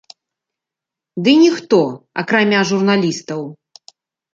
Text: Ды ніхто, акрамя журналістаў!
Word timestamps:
Ды 1.27 1.31
ніхто, 1.43 1.81
акрамя 2.25 2.67
журналістаў! 2.75 3.41